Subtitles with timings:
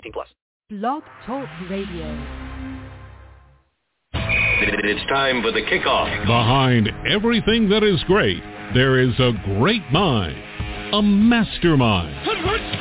[0.00, 0.28] 18 plus.
[0.70, 2.08] Blog Talk Radio.
[4.12, 6.26] It's time for the kickoff.
[6.26, 8.42] Behind everything that is great,
[8.74, 10.38] there is a great mind,
[10.94, 12.14] a mastermind.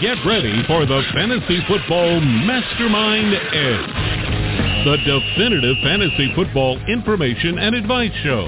[0.01, 8.13] Get ready for the Fantasy Football Mastermind Edge, the definitive fantasy football information and advice
[8.23, 8.47] show.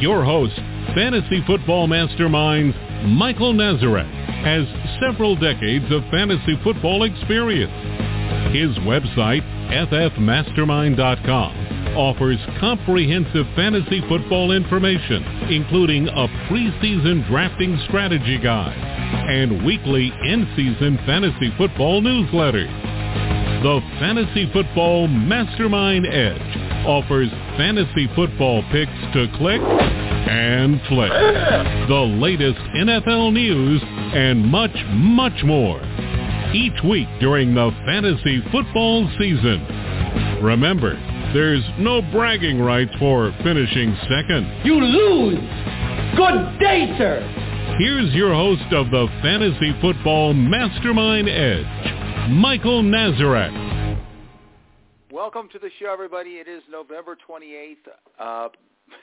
[0.00, 0.56] Your host,
[0.94, 2.74] Fantasy Football Masterminds
[3.06, 4.66] Michael Nazarek, has
[5.00, 7.72] several decades of fantasy football experience.
[8.52, 19.64] His website, ffmastermind.com, offers comprehensive fantasy football information, including a preseason drafting strategy guide and
[19.64, 22.70] weekly in-season fantasy football newsletters.
[23.62, 31.10] The Fantasy Football Mastermind Edge offers fantasy football picks to click and flick,
[31.88, 33.80] the latest NFL news,
[34.16, 35.78] and much, much more.
[36.54, 39.60] Each week during the fantasy football season.
[40.42, 40.94] Remember,
[41.34, 44.64] there's no bragging rights for finishing second.
[44.64, 45.38] You lose!
[46.16, 47.76] Good day, sir!
[47.78, 53.98] Here's your host of the Fantasy Football Mastermind Edge, Michael Nazarek.
[55.12, 56.36] Welcome to the show, everybody.
[56.36, 57.76] It is November 28th
[58.18, 58.48] uh,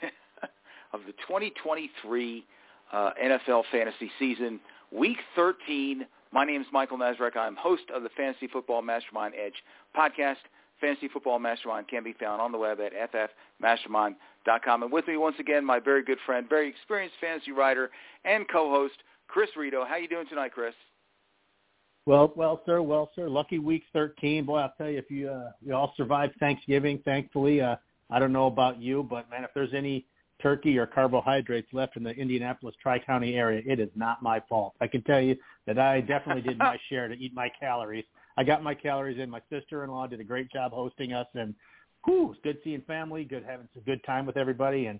[0.91, 2.45] of the 2023
[2.91, 4.59] uh, NFL fantasy season,
[4.93, 6.05] week 13.
[6.31, 7.35] My name is Michael Nazarek.
[7.35, 9.55] I'm host of the Fantasy Football Mastermind Edge
[9.97, 10.37] podcast.
[10.79, 12.91] Fantasy Football Mastermind can be found on the web at
[13.61, 14.83] ffmastermind.com.
[14.83, 17.89] And with me once again, my very good friend, very experienced fantasy writer
[18.25, 18.95] and co-host,
[19.27, 19.85] Chris Rito.
[19.85, 20.73] How you doing tonight, Chris?
[22.05, 23.29] Well, well, sir, well, sir.
[23.29, 24.45] Lucky week 13.
[24.45, 27.61] Boy, I'll tell you, if you uh, you all survived Thanksgiving, thankfully.
[27.61, 27.77] Uh,
[28.09, 30.05] I don't know about you, but man, if there's any
[30.43, 34.75] turkey or carbohydrates left in the Indianapolis Tri-County area, it is not my fault.
[34.81, 38.05] I can tell you that I definitely did my share to eat my calories.
[38.37, 39.29] I got my calories in.
[39.29, 41.55] My sister-in-law did a great job hosting us, and
[42.05, 44.99] whew, it's good seeing family, good having some good time with everybody, and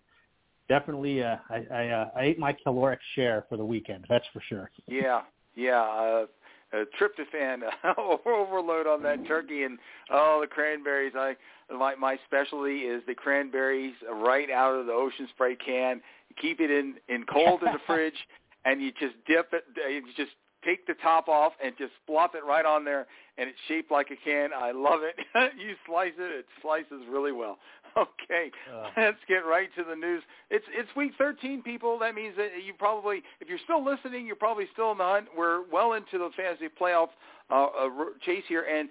[0.69, 4.05] definitely uh, I, I, uh, I ate my caloric share for the weekend.
[4.09, 4.71] That's for sure.
[4.87, 5.21] Yeah,
[5.55, 5.81] yeah.
[5.81, 6.25] Uh,
[6.73, 7.61] uh, tryptophan
[8.25, 9.77] overload on that turkey and
[10.09, 11.13] oh the cranberries.
[11.15, 11.35] I
[11.71, 16.01] my my specialty is the cranberries right out of the ocean spray can.
[16.41, 18.17] Keep it in in cold in the fridge
[18.65, 20.31] and you just dip it you just
[20.65, 23.07] take the top off and just flop it right on there
[23.37, 25.15] and it's shaped like a can i love it
[25.57, 27.57] you slice it it slices really well
[27.97, 30.23] Okay, uh, let's get right to the news.
[30.49, 31.99] It's it's week 13, people.
[31.99, 35.27] That means that you probably, if you're still listening, you're probably still in the hunt.
[35.37, 37.09] We're well into the fantasy playoff
[37.53, 37.89] uh, uh,
[38.25, 38.89] chase here, and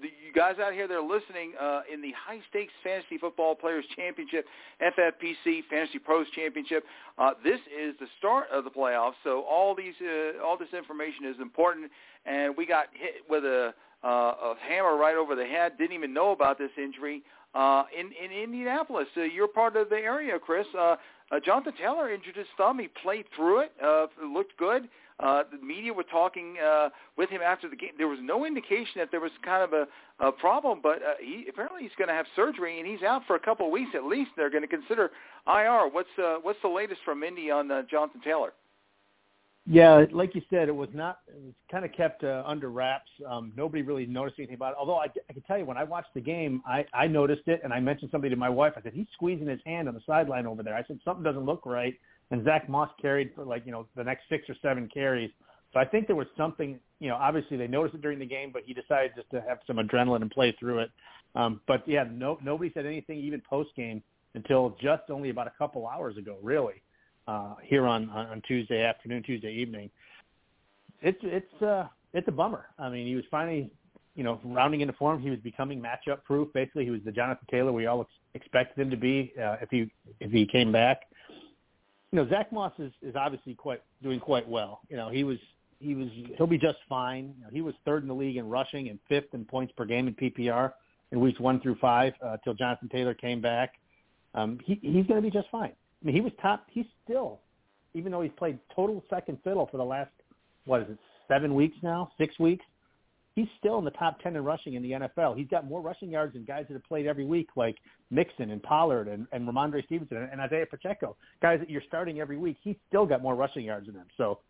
[0.00, 3.54] the, you guys out here that are listening uh, in the high stakes fantasy football
[3.54, 4.46] players championship,
[4.80, 6.84] FFPC Fantasy Pros Championship.
[7.18, 11.26] Uh, this is the start of the playoffs, so all these uh, all this information
[11.26, 11.90] is important,
[12.24, 13.74] and we got hit with a
[14.04, 15.72] uh, a hammer right over the head.
[15.76, 17.22] Didn't even know about this injury
[17.54, 19.08] uh, in in Indianapolis.
[19.16, 20.66] Uh, you're part of the area, Chris.
[20.78, 20.96] Uh,
[21.30, 22.78] uh, Jonathan Taylor injured his thumb.
[22.78, 23.72] He played through it.
[23.82, 24.88] Uh, it looked good.
[25.20, 27.90] Uh, the media were talking uh, with him after the game.
[27.98, 29.86] There was no indication that there was kind of a,
[30.24, 33.34] a problem, but uh, he apparently he's going to have surgery and he's out for
[33.34, 34.30] a couple of weeks at least.
[34.36, 35.10] They're going to consider
[35.48, 35.88] IR.
[35.90, 38.52] What's uh, what's the latest from Indy on uh, Jonathan Taylor?
[39.70, 41.18] Yeah, like you said, it was not.
[41.28, 43.10] It was kind of kept uh, under wraps.
[43.28, 44.76] Um, nobody really noticed anything about it.
[44.80, 47.60] Although I, I can tell you, when I watched the game, I, I noticed it,
[47.62, 48.72] and I mentioned something to my wife.
[48.78, 51.44] I said, "He's squeezing his hand on the sideline over there." I said, "Something doesn't
[51.44, 51.94] look right."
[52.30, 55.30] And Zack Moss carried for like you know the next six or seven carries.
[55.74, 56.80] So I think there was something.
[56.98, 59.58] You know, obviously they noticed it during the game, but he decided just to have
[59.66, 60.90] some adrenaline and play through it.
[61.34, 64.02] Um, but yeah, no, nobody said anything even post game
[64.34, 66.80] until just only about a couple hours ago, really,
[67.28, 69.90] uh, here on on Tuesday afternoon, Tuesday evening
[71.02, 72.66] it's it's uh it's a bummer.
[72.78, 73.70] I mean, he was finally,
[74.14, 75.20] you know, rounding into form.
[75.20, 76.52] He was becoming matchup proof.
[76.52, 79.70] Basically, he was the Jonathan Taylor we all ex- expected him to be uh, if
[79.70, 79.90] he
[80.20, 81.02] if he came back.
[82.10, 84.80] You know, Zack Moss is is obviously quite doing quite well.
[84.88, 85.38] You know, he was
[85.80, 87.34] he was he'll be just fine.
[87.38, 89.84] You know, he was third in the league in rushing and fifth in points per
[89.84, 90.72] game in PPR
[91.12, 93.74] in weeks one through five uh, until Jonathan Taylor came back.
[94.34, 95.72] Um, he he's going to be just fine.
[96.02, 96.66] I mean, he was top.
[96.70, 97.40] He's still,
[97.94, 100.10] even though he's played total second fiddle for the last
[100.64, 100.98] what is it,
[101.28, 102.64] seven weeks now, six weeks.
[103.34, 105.36] he's still in the top 10 in rushing in the NFL.
[105.36, 107.76] He's got more rushing yards than guys that have played every week, like
[108.10, 112.36] Mixon and Pollard and, and Rhamondre Stevenson and Isaiah Pacheco, guys that you're starting every
[112.36, 112.56] week.
[112.62, 114.08] He's still got more rushing yards than them.
[114.16, 114.40] So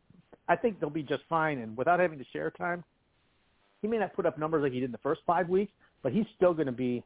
[0.49, 1.59] I think they'll be just fine.
[1.59, 2.83] And without having to share time,
[3.83, 5.73] he may not put up numbers like he did in the first five weeks,
[6.03, 7.05] but he's still going to be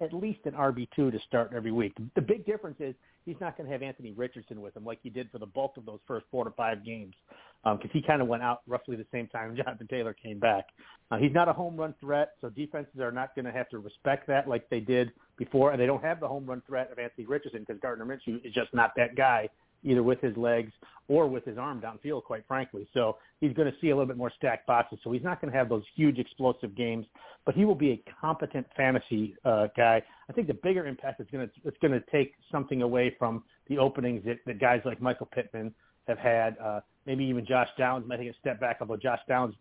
[0.00, 1.92] at least an RB2 to start every week.
[2.14, 2.94] The big difference is
[3.24, 5.76] he's not going to have Anthony Richardson with him like he did for the bulk
[5.76, 7.14] of those first four to five games
[7.62, 10.66] because um, he kind of went out roughly the same time Jonathan Taylor came back.
[11.10, 13.78] Uh, he's not a home run threat, so defenses are not going to have to
[13.78, 16.98] respect that like they did before, and they don't have the home run threat of
[16.98, 19.48] Anthony Richardson because Gardner Minshew is just not that guy
[19.82, 20.72] either with his legs
[21.08, 22.86] or with his arm downfield, quite frankly.
[22.94, 24.98] So he's going to see a little bit more stacked boxes.
[25.02, 27.06] So he's not going to have those huge explosive games,
[27.44, 30.02] but he will be a competent fantasy uh, guy.
[30.28, 33.42] I think the bigger impact is going to it's going to take something away from
[33.68, 35.74] the openings that, that guys like Michael Pittman
[36.08, 36.56] have had.
[36.58, 39.54] Uh, maybe even Josh Downs might take a step back, although Josh Downs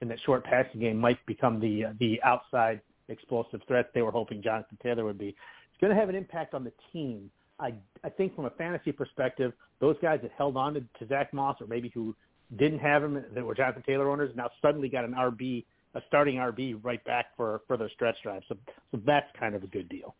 [0.00, 4.10] in that short passing game might become the uh, the outside explosive threat they were
[4.10, 5.28] hoping Jonathan Taylor would be.
[5.28, 7.30] It's going to have an impact on the team
[7.60, 7.74] I
[8.04, 11.60] I think from a fantasy perspective, those guys that held on to, to Zack Moss
[11.60, 12.14] or maybe who
[12.56, 15.64] didn't have him that were Jonathan Taylor owners now suddenly got an RB,
[15.94, 18.42] a starting RB right back for for their stretch drive.
[18.48, 18.56] So
[18.90, 20.14] so that's kind of a good deal.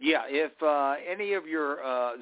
[0.00, 2.12] Yeah, if uh, any of your uh,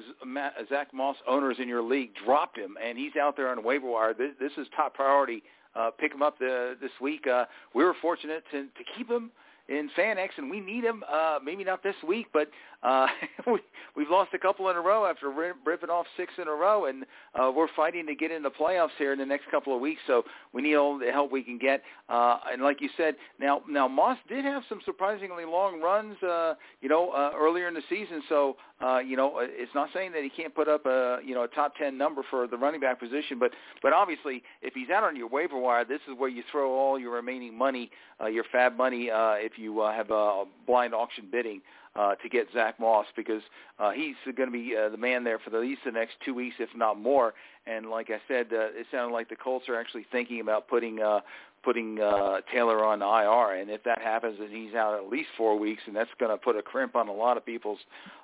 [0.67, 4.15] Zack Moss owners in your league dropped him and he's out there on waiver wire,
[4.15, 5.43] this, this is top priority.
[5.75, 7.27] Uh, pick him up the, this week.
[7.27, 7.45] Uh,
[7.75, 9.29] we were fortunate to, to keep him
[9.69, 11.03] in FanX, and we need him.
[11.11, 12.49] Uh, maybe not this week, but
[12.83, 13.07] uh,
[13.47, 13.59] we,
[13.95, 17.05] we've lost a couple in a row after ripping off six in a row, and
[17.35, 20.01] uh, we're fighting to get in the playoffs here in the next couple of weeks.
[20.07, 21.81] So we need all the help we can get.
[22.09, 26.55] Uh, and like you said, now now Moss did have some surprisingly long runs, uh,
[26.81, 28.21] you know, uh, earlier in the season.
[28.29, 31.43] So uh, you know, it's not saying that he can't put up a you know
[31.43, 33.51] a top ten number for the running back position, but
[33.81, 36.99] but obviously if he's out on your waiver wire, this is where you throw all
[36.99, 37.89] your remaining money,
[38.21, 41.61] uh, your fab money, uh, if you uh, have a blind auction bidding
[41.97, 43.41] uh, to get Zack Moss because
[43.79, 46.13] uh, he's going to be uh, the man there for the, at least the next
[46.23, 47.33] two weeks, if not more.
[47.65, 51.01] And like I said, uh, it sounded like the Colts are actually thinking about putting
[51.01, 51.21] uh,
[51.63, 53.59] putting uh, Taylor on IR.
[53.59, 56.37] And if that happens, then he's out at least four weeks, and that's going to
[56.37, 57.79] put a crimp on a lot of people's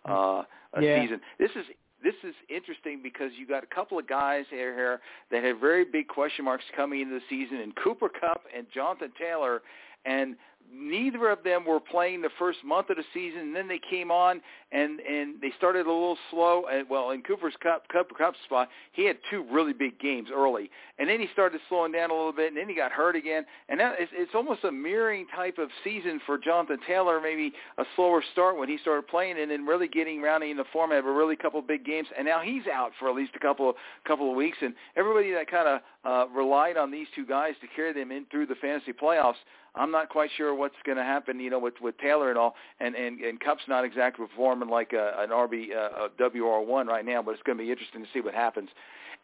[0.06, 0.44] uh,
[0.80, 1.02] yeah.
[1.02, 1.20] season.
[1.40, 1.66] This is
[2.04, 5.00] this is interesting because you got a couple of guys here, here
[5.32, 9.12] that have very big question marks coming into the season, and Cooper Kupp and Jonathan
[9.18, 9.62] Taylor,
[10.06, 10.36] and
[10.72, 13.40] neither of them were playing the first month of the season.
[13.42, 16.64] And then they came on and and they started a little slow.
[16.72, 20.70] And well, in Cooper's Cup Cooper Kupp spot, he had two really big games early,
[20.98, 23.46] and then he started slowing down a little bit, and then he got hurt again.
[23.70, 27.22] And that it's, it's almost a mirroring type of season for Jonathan Taylor.
[27.22, 30.66] Maybe a slower start when he started playing, and then really getting rounding in the
[30.74, 32.08] format of a really couple big games.
[32.18, 33.76] And now he's out for at least a couple of
[34.08, 34.58] couple of weeks.
[34.62, 38.26] And everybody that kind of uh, relied on these two guys to carry them in
[38.32, 39.36] through the fantasy playoffs
[39.76, 42.56] I'm not quite sure what's going to happen, you know, with with Taylor and all,
[42.80, 47.06] and and and Kupp's not exactly performing like a, an RB uh, a WR1 right
[47.06, 48.70] now, but it's going to be interesting to see what happens.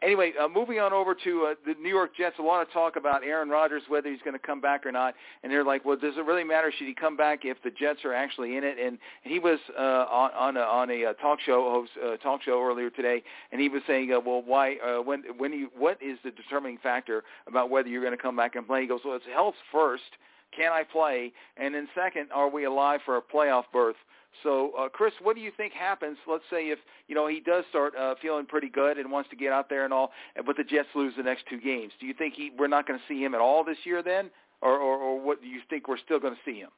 [0.02, 2.36] Anyway, uh, moving on over to uh, the New York Jets.
[2.38, 5.14] A lot of talk about Aaron Rodgers, whether he's going to come back or not.
[5.42, 6.72] And they're like, well, does it really matter?
[6.76, 8.78] Should he come back if the Jets are actually in it?
[8.82, 12.62] And he was uh, on on a, on a uh, talk show uh, talk show
[12.62, 16.18] earlier today, and he was saying, uh, well, why uh, when when you what is
[16.24, 18.80] the determining factor about whether you're going to come back and play?
[18.80, 20.16] He goes, well, it's health first
[20.56, 21.32] can I play?
[21.56, 23.96] And then second, are we alive for a playoff berth?
[24.42, 26.16] So, uh, Chris, what do you think happens?
[26.28, 26.78] Let's say if
[27.08, 29.84] you know he does start uh, feeling pretty good and wants to get out there
[29.84, 30.12] and all,
[30.46, 31.92] but the Jets lose the next two games.
[32.00, 34.30] Do you think he, we're not going to see him at all this year then,
[34.62, 36.70] or, or, or what do you think we're still going to see him?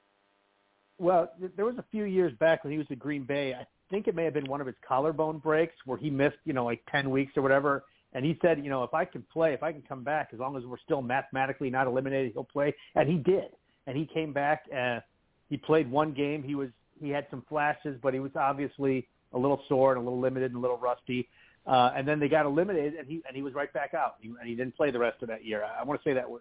[0.99, 3.55] Well, there was a few years back when he was at Green Bay.
[3.55, 6.55] I think it may have been one of his collarbone breaks where he missed, you
[6.55, 7.85] know, like ten weeks or whatever.
[8.15, 10.39] And he said, you know, if I can play, if I can come back, as
[10.39, 12.75] long as we're still mathematically not eliminated, he'll play.
[12.95, 13.51] And he did
[13.87, 14.65] and he came back.
[14.77, 15.01] Uh,
[15.49, 16.43] he played one game.
[16.43, 16.71] He was
[17.01, 20.53] he had some flashes, but he was obviously a little sore and a little limited
[20.53, 21.29] and a little rusty.
[21.67, 24.29] Uh, and then they got eliminated, and he and he was right back out, he,
[24.29, 25.65] and he didn't play the rest of that year.
[25.65, 26.41] I, I want to say that was,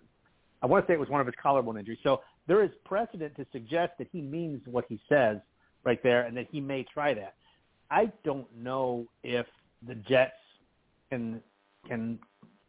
[0.61, 1.99] I want to say it was one of his collarbone injuries.
[2.03, 5.37] So there is precedent to suggest that he means what he says
[5.83, 7.35] right there, and that he may try that.
[7.91, 9.45] I don't know if
[9.87, 10.33] the Jets
[11.09, 11.41] can
[11.87, 12.17] can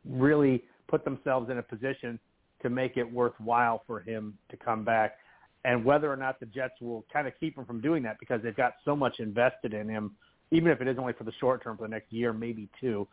[0.05, 2.19] really put themselves in a position
[2.62, 5.16] to make it worthwhile for him to come back.
[5.64, 8.42] And whether or not the Jets will kind of keep him from doing that because
[8.42, 10.16] they've got so much invested in him,
[10.50, 13.07] even if it is only for the short term, for the next year, maybe two.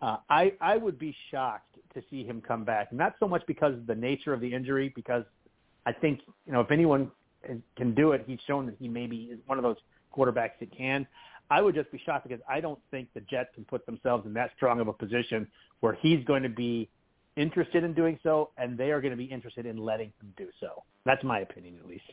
[0.00, 2.92] Uh, I I would be shocked to see him come back.
[2.92, 5.22] Not so much because of the nature of the injury, because
[5.86, 7.10] I think you know if anyone
[7.76, 9.76] can do it, he's shown that he maybe is one of those
[10.16, 11.06] quarterbacks that can.
[11.50, 14.32] I would just be shocked because I don't think the Jets can put themselves in
[14.34, 15.46] that strong of a position
[15.80, 16.88] where he's going to be
[17.36, 20.48] interested in doing so, and they are going to be interested in letting him do
[20.60, 20.82] so.
[21.04, 22.04] That's my opinion, at least.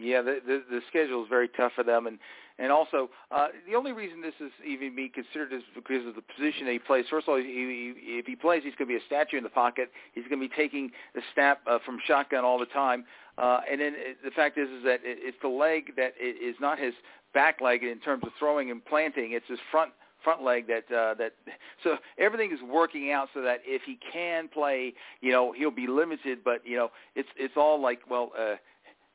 [0.00, 2.20] Yeah, the, the the schedule is very tough for them, and
[2.60, 6.22] and also uh, the only reason this is even being considered is because of the
[6.22, 7.04] position that he plays.
[7.10, 9.42] First of all, he, he, if he plays, he's going to be a statue in
[9.42, 9.90] the pocket.
[10.14, 13.06] He's going to be taking the snap uh, from shotgun all the time,
[13.38, 16.54] uh, and then it, the fact is is that it, it's the leg that is
[16.60, 16.94] not his
[17.34, 19.32] back leg in terms of throwing and planting.
[19.32, 19.90] It's his front
[20.22, 21.32] front leg that uh, that
[21.84, 25.86] so everything is working out so that if he can play, you know, he'll be
[25.86, 28.32] limited, but you know, it's it's all like well.
[28.38, 28.54] Uh,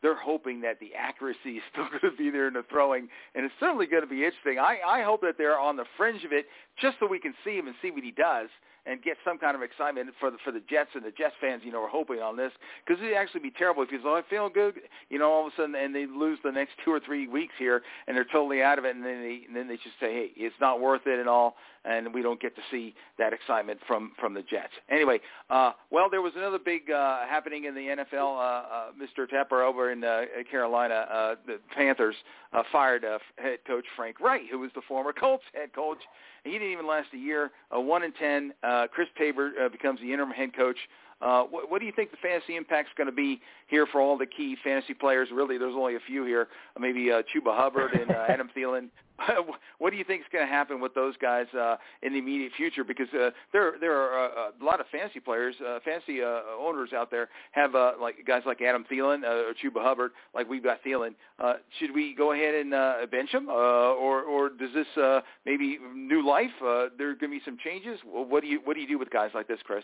[0.02, 3.46] they're hoping that the accuracy is still going to be there in the throwing, and
[3.46, 4.60] it's certainly going to be interesting.
[4.60, 6.46] I, I hope that they're on the fringe of it
[6.80, 8.50] just so we can see him and see what he does
[8.86, 11.62] and get some kind of excitement for the for the Jets and the Jets fans.
[11.64, 12.52] You know, are hoping on this
[12.86, 14.76] because it'd actually be terrible if he's oh, I feel good.
[15.10, 17.54] You know, all of a sudden and they lose the next two or three weeks
[17.58, 20.14] here and they're totally out of it, and then they and then they just say,
[20.14, 23.80] hey, it's not worth it and all, and we don't get to see that excitement
[23.88, 24.74] from from the Jets.
[24.90, 28.38] Anyway, uh, well, there was another big uh, happening in the NFL.
[28.38, 29.28] Uh, uh, Mr.
[29.30, 32.16] Tepper over in uh, Carolina, uh, the Panthers
[32.52, 36.00] uh, fired uh, head coach Frank Reich, who was the former Colts head coach
[36.46, 37.52] he didn't even last a year.
[37.76, 38.54] Uh, one in ten.
[38.64, 40.78] Uh, Chris Tabor uh, becomes the interim head coach.
[41.24, 44.18] Uh, what, what do you think the fantasy impact's going to be here for all
[44.18, 45.30] the key fantasy players?
[45.32, 46.48] Really, there's only a few here.
[46.78, 48.90] Maybe uh, Chuba Hubbard and uh, Adam Thielen.
[49.78, 52.52] what do you think is going to happen with those guys uh, in the immediate
[52.58, 52.84] future?
[52.84, 56.94] Because uh, there there are uh, a lot of fantasy players, uh, fantasy uh, owners
[56.94, 60.64] out there have uh, like guys like Adam Thielen uh, or Chuba Hubbard, like we've
[60.64, 61.14] got Thielen.
[61.40, 65.22] Uh, should we go ahead and uh, bench him, uh, or or does this uh,
[65.46, 66.52] maybe new life?
[66.62, 68.00] Uh, there are going to be some changes.
[68.06, 69.84] What do you what do you do with guys like this, Chris?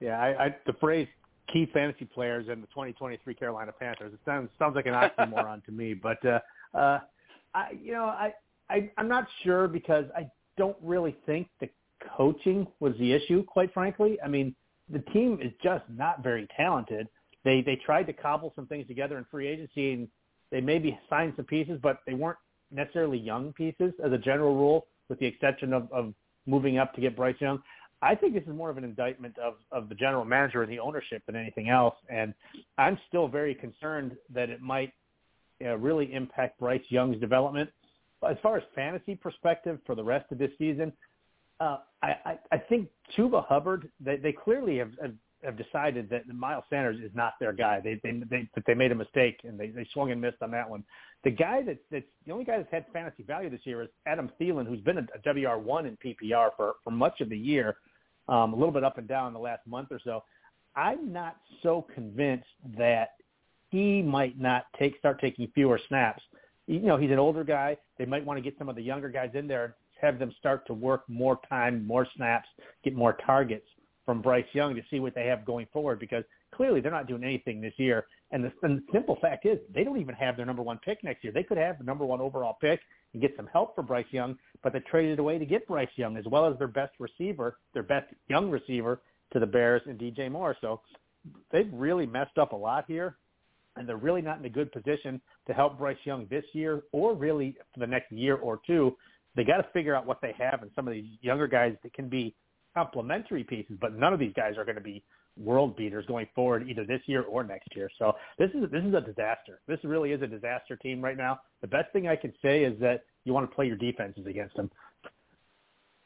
[0.00, 1.08] Yeah, I, I the phrase
[1.52, 4.12] key fantasy players in the 2023 Carolina Panthers.
[4.12, 6.38] It sounds sounds like an oxymoron to me, but uh,
[6.74, 7.00] uh,
[7.54, 8.32] I you know I,
[8.68, 11.68] I I'm not sure because I don't really think the
[12.16, 13.44] coaching was the issue.
[13.44, 14.54] Quite frankly, I mean
[14.88, 17.08] the team is just not very talented.
[17.44, 20.08] They they tried to cobble some things together in free agency and
[20.50, 22.38] they maybe signed some pieces, but they weren't
[22.70, 26.12] necessarily young pieces as a general rule, with the exception of, of
[26.46, 27.62] moving up to get Bryce Young.
[28.02, 30.78] I think this is more of an indictment of, of the general manager and the
[30.78, 31.94] ownership than anything else.
[32.08, 32.34] And
[32.78, 34.92] I'm still very concerned that it might
[35.60, 37.68] you know, really impact Bryce Young's development.
[38.28, 40.92] As far as fantasy perspective for the rest of this season,
[41.60, 45.14] uh, I, I, I think Chuba Hubbard, they, they clearly have, have,
[45.44, 47.80] have decided that Miles Sanders is not their guy.
[47.80, 50.50] They, they, they, that they made a mistake and they, they swung and missed on
[50.52, 50.84] that one.
[51.24, 54.30] The guy that, that's the only guy that's had fantasy value this year is Adam
[54.40, 57.76] Thielen, who's been a, a WR1 in PPR for, for much of the year
[58.30, 60.22] um, a little bit up and down in the last month or so.
[60.74, 62.46] I'm not so convinced
[62.78, 63.10] that
[63.70, 66.22] he might not take start taking fewer snaps.
[66.66, 67.76] You know, he's an older guy.
[67.98, 70.66] They might want to get some of the younger guys in there have them start
[70.66, 72.48] to work more time, more snaps,
[72.84, 73.66] get more targets
[74.06, 77.22] from Bryce Young to see what they have going forward because clearly they're not doing
[77.22, 78.06] anything this year.
[78.32, 81.02] And the, and the simple fact is they don't even have their number one pick
[81.04, 81.32] next year.
[81.32, 82.80] They could have the number one overall pick
[83.12, 86.16] and get some help for Bryce Young, but they traded away to get Bryce Young
[86.16, 89.02] as well as their best receiver, their best young receiver
[89.32, 90.56] to the Bears and DJ Moore.
[90.60, 90.80] So
[91.50, 93.16] they've really messed up a lot here,
[93.76, 97.14] and they're really not in a good position to help Bryce Young this year or
[97.14, 98.96] really for the next year or two.
[99.36, 101.92] They got to figure out what they have and some of these younger guys that
[101.94, 102.34] can be
[102.74, 105.02] complementary pieces, but none of these guys are going to be
[105.36, 107.90] world beaters going forward either this year or next year.
[107.98, 109.60] So this is this is a disaster.
[109.66, 111.40] This really is a disaster team right now.
[111.60, 114.56] The best thing I can say is that you want to play your defenses against
[114.56, 114.70] them.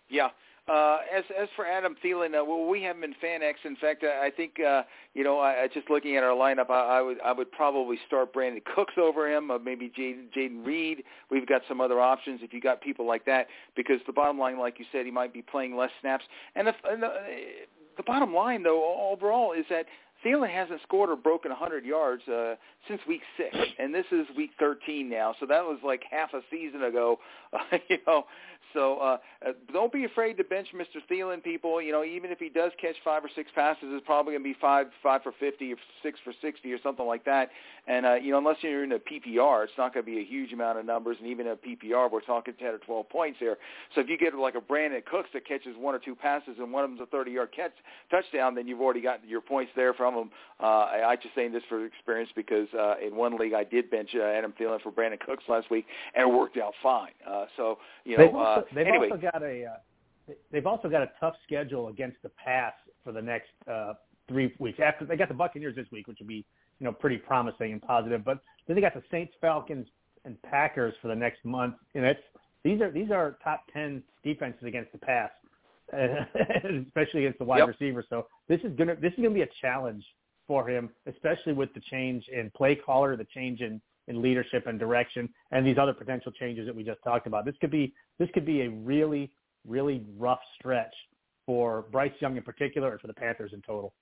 [0.09, 0.29] Yeah.
[0.67, 3.55] Uh, as as for Adam Thielen, uh, well, we have him in FanX.
[3.65, 7.03] In fact, I think uh, you know, I, just looking at our lineup, I, I
[7.03, 11.05] would I would probably start Brandin Cooks over him, uh, maybe Jayden, Jayden Reed.
[11.31, 14.59] We've got some other options if you got people like that, because the bottom line,
[14.59, 16.25] like you said, he might be playing less snaps.
[16.57, 17.13] And, if, and the,
[17.99, 19.85] the bottom line, though, overall, is that
[20.25, 22.55] Thielen hasn't scored or broken 100 yards uh,
[22.89, 25.35] since week six, and this is week 13 now.
[25.39, 27.19] So that was like half a season ago.
[27.53, 28.25] Uh, you know,
[28.73, 29.17] so uh,
[29.47, 31.01] uh, don't be afraid to bench Mr.
[31.11, 31.81] Thielen, people.
[31.81, 34.49] You know, even if he does catch five or six passes, it's probably going to
[34.49, 37.51] be five five for 50 or six for 60 or something like that.
[37.87, 40.25] And uh, you know, unless you're in a PPR, it's not going to be a
[40.25, 41.17] huge amount of numbers.
[41.21, 43.59] And even in a PPR, we're talking 10 or 12 points here.
[43.95, 46.73] So if you get like a Brandin Cooks that catches one or two passes and
[46.73, 47.73] one of them's a 30-yard catch
[48.11, 50.31] touchdown, then you've already got your points there from him.
[50.61, 53.91] Uh, I, I just saying this for experience because uh, in one league I did
[53.91, 57.11] bench uh, Adam Thielen for Brandin Cooks last week, and it worked out fine.
[57.29, 59.11] Uh, so you know, also, uh, they've anyway.
[59.11, 63.23] also got a uh, they've also got a tough schedule against the pass for the
[63.23, 63.95] next uh,
[64.29, 64.79] three weeks.
[64.83, 66.45] After they got the Buccaneers this week, which will be
[66.79, 69.87] you know pretty promising and positive, but then they got the Saints, Falcons,
[70.25, 72.21] and Packers for the next month, and it's
[72.63, 75.31] these are these are top ten defenses against the pass.
[75.93, 77.69] especially against the wide Yep.
[77.69, 78.05] receiver.
[78.09, 80.03] So this is gonna this is gonna be a challenge
[80.47, 84.79] for him, especially with the change in play caller, the change in in leadership and
[84.79, 87.45] direction, and these other potential changes that we just talked about.
[87.45, 89.31] This could be this could be a really
[89.67, 90.95] really rough stretch
[91.47, 93.93] for Bryce Young in particular, and for the Panthers in total.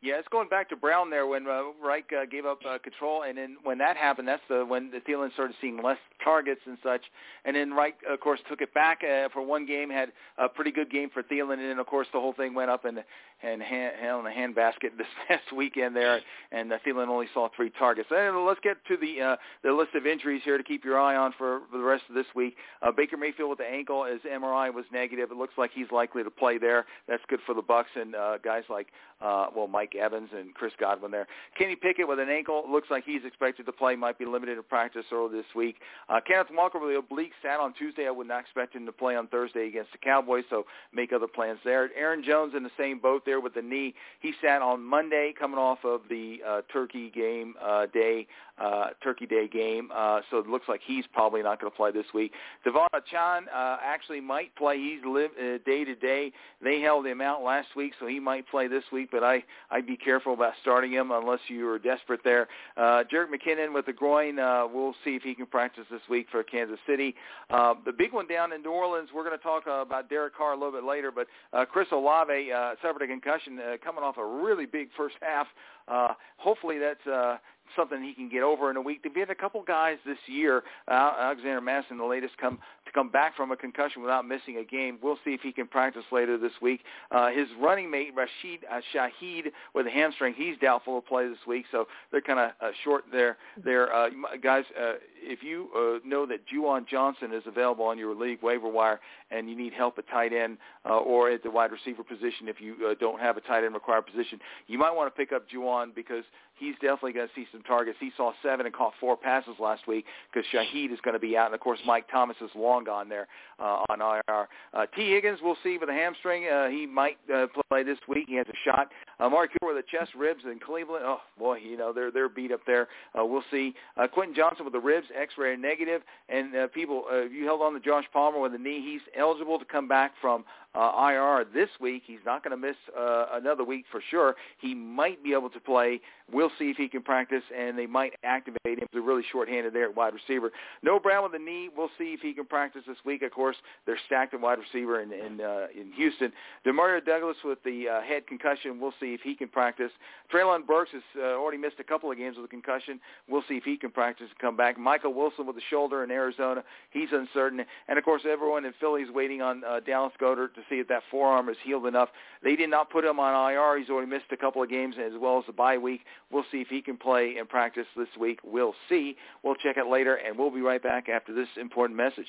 [0.00, 3.24] Yeah, it's going back to Brown there when uh, Reich uh, gave up uh, control,
[3.24, 6.78] and then when that happened, that's the when the Thielen started seeing less targets and
[6.84, 7.02] such.
[7.44, 10.70] And then Reich, of course, took it back uh, for one game, had a pretty
[10.70, 13.02] good game for Thielen, and then of course the whole thing went up and
[13.42, 16.20] and hand, hell in a handbasket this past weekend there,
[16.52, 18.08] and uh, Thielen only saw three targets.
[18.10, 21.16] And let's get to the uh, the list of injuries here to keep your eye
[21.16, 22.56] on for, for the rest of this week.
[22.82, 25.30] Uh, Baker Mayfield with the ankle, his MRI was negative.
[25.30, 26.86] It looks like he's likely to play there.
[27.06, 28.88] That's good for the Bucks and uh, guys like
[29.20, 31.26] uh, well Mike Evans and Chris Godwin there.
[31.56, 33.96] Kenny Pickett with an ankle looks like he's expected to play.
[33.96, 35.76] Might be limited in practice early this week.
[36.08, 38.06] Uh, Kenneth Walker with the oblique sat on Tuesday.
[38.06, 41.26] I would not expect him to play on Thursday against the Cowboys, so make other
[41.26, 41.88] plans there.
[41.96, 43.94] Aaron Jones in the same boat there with the knee.
[44.20, 48.26] He sat on Monday, coming off of the uh, Turkey game uh, day,
[48.58, 49.90] uh, Turkey Day game.
[49.94, 52.32] Uh, so it looks like he's probably not going to play this week.
[52.66, 54.78] De'Von Achane uh, actually might play.
[54.78, 56.32] He's live uh, day to day.
[56.62, 59.10] They held him out last week, so he might play this week.
[59.12, 62.48] But I I'd be careful about starting him unless you are desperate there.
[62.76, 64.38] Uh, Jerick McKinnon with the groin.
[64.38, 67.14] Uh, we'll see if he can practice this week for Kansas City.
[67.50, 69.10] Uh, the big one down in New Orleans.
[69.14, 71.88] We're going to talk uh, about Derek Carr a little bit later, but uh, Chris
[71.92, 75.46] Olave uh, suffered a concussion uh, coming off a really big first half.
[75.86, 77.36] Uh, hopefully that's uh,
[77.76, 79.02] something he can get over in a week.
[79.02, 83.10] They've had a couple guys this year, uh, Alexander Mattison, the latest, come to come
[83.10, 84.98] back from a concussion without missing a game.
[85.02, 86.80] We'll see if he can practice later this week.
[87.10, 91.38] Uh, his running mate Rashid uh, Shaheed with a hamstring, he's doubtful to play this
[91.46, 93.36] week, so they're kind of uh, short there.
[93.62, 94.08] There, uh,
[94.42, 94.64] guys.
[94.78, 99.00] Uh, if you uh, know that Juwan Johnson is available on your league waiver wire
[99.30, 100.58] and you need help at tight end
[100.88, 103.74] uh, or at the wide receiver position, if you uh, don't have a tight end
[103.74, 106.24] required position, you might want to pick up Juwan because
[106.58, 107.96] he's definitely going to see some targets.
[108.00, 111.36] He saw seven and caught four passes last week because Shaheed is going to be
[111.36, 113.28] out, and of course Mike Thomas is long gone there
[113.58, 114.48] uh, on IR.
[114.74, 116.46] Uh, Tee Higgins, we'll see with a hamstring.
[116.48, 118.26] Uh, he might uh, play this week.
[118.28, 118.88] He has a shot.
[119.20, 121.04] Uh, Mark Cooper with the chest ribs in Cleveland.
[121.06, 122.88] Oh boy, you know they're they're beat up there.
[123.18, 123.74] Uh, we'll see.
[123.96, 127.72] Uh, Quentin Johnston with the ribs, X-ray negative, and uh, people, uh, you held on
[127.74, 128.80] to Josh Palmer with the knee.
[128.84, 130.44] He's eligible to come back from
[130.78, 132.02] uh, IR this week.
[132.06, 134.36] He's not going to miss uh, another week for sure.
[134.60, 136.00] He might be able to play.
[136.32, 138.86] We'll see if he can practice, and they might activate him.
[138.92, 140.52] They're really shorthanded there at wide receiver.
[140.82, 141.68] Noah Brown with the knee.
[141.74, 143.22] We'll see if he can practice this week.
[143.22, 146.32] Of course, they're stacked at wide receiver in in, uh, in Houston.
[146.66, 148.78] Demario Douglas with the uh, head concussion.
[148.80, 149.90] We'll see if he can practice.
[150.32, 153.00] Treylon Burks has uh, already missed a couple of games with a concussion.
[153.28, 154.78] We'll see if he can practice and come back.
[154.78, 156.62] Michael Wilson with the shoulder in Arizona.
[156.90, 157.64] He's uncertain.
[157.88, 160.88] And, of course, everyone in Philly is waiting on uh, Dallas Goedert to see if
[160.88, 162.08] that forearm is healed enough.
[162.42, 163.78] They did not put him on IR.
[163.78, 166.00] He's already missed a couple of games as well as the bye week.
[166.30, 168.40] We'll see if he can play and practice this week.
[168.44, 169.16] We'll see.
[169.42, 172.26] We'll check it later, and we'll be right back after this important message.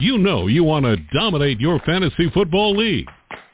[0.00, 3.08] You know you want to dominate your fantasy football league.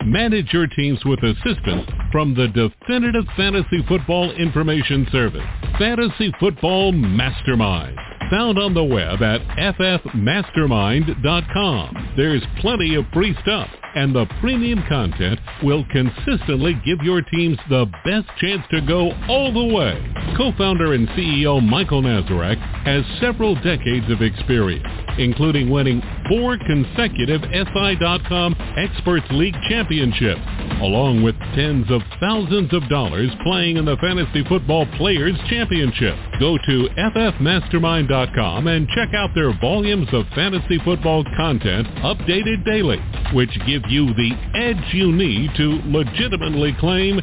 [0.05, 5.43] Manage your teams with assistance from the definitive fantasy football information service,
[5.79, 7.99] Fantasy Football Mastermind.
[8.31, 9.43] Found on the web at
[9.77, 12.15] ffmastermind.com.
[12.17, 17.85] There's plenty of free stuff, and the premium content will consistently give your teams the
[18.05, 20.03] best chance to go all the way.
[20.39, 28.57] Co-founder and CEO Michael Nazarek has several decades of experience, including winning four consecutive SI.com
[28.79, 30.41] Experts League championships,
[30.81, 36.17] along with tens of thousands of dollars playing in the Fantasy Football Players Championship.
[36.41, 42.99] Go to ffmastermind.com and check out their volumes of fantasy football content updated daily,
[43.33, 47.21] which give you the edge you need to legitimately claim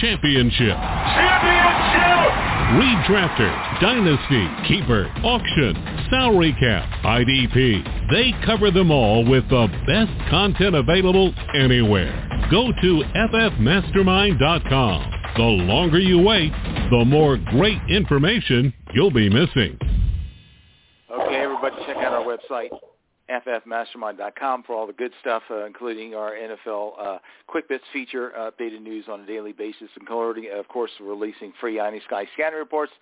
[0.00, 0.76] championship.
[0.76, 2.04] championship.
[2.76, 5.74] Redrafters, Dynasty, Keeper, Auction,
[6.10, 8.10] Salary Cap, IDP.
[8.10, 12.12] They cover them all with the best content available anywhere.
[12.50, 15.10] Go to ffmastermind.com.
[15.36, 16.52] The longer you wait,
[16.90, 19.78] the more great information you'll be missing.
[21.64, 22.68] Everybody, check out our website,
[23.30, 28.82] ffmastermind.com, for all the good stuff, uh, including our NFL uh, Quick Bits feature, updated
[28.82, 32.92] news on a daily basis, including, of course, releasing free Iowa Sky scanner reports,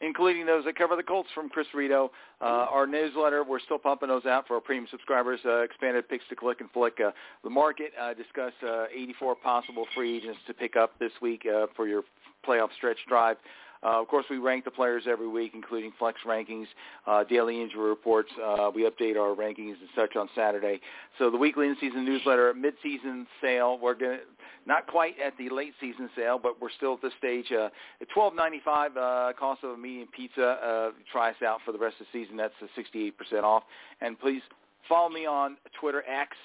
[0.00, 2.12] including those that cover the Colts from Chris Rito.
[2.40, 5.40] Uh, our newsletter, we're still pumping those out for our premium subscribers.
[5.44, 7.00] Uh, expanded picks to click and flick.
[7.04, 7.10] Uh,
[7.42, 11.66] the market, uh, discuss uh, 84 possible free agents to pick up this week uh,
[11.74, 12.04] for your
[12.46, 13.36] playoff stretch drive.
[13.84, 16.66] Uh, of course, we rank the players every week, including flex rankings,
[17.06, 18.30] uh, daily injury reports.
[18.42, 20.80] Uh, we update our rankings and such on Saturday.
[21.18, 23.78] So the weekly in-season newsletter, mid-season sale.
[23.82, 24.24] We're going to
[24.64, 27.50] not quite at the late season sale, but we're still at this stage.
[27.50, 27.68] Uh,
[28.00, 30.42] at twelve ninety five, uh, cost of a medium pizza.
[30.42, 32.36] Uh, try us out for the rest of the season.
[32.36, 33.64] That's a sixty eight percent off.
[34.00, 34.42] And please
[34.88, 36.36] follow me on Twitter X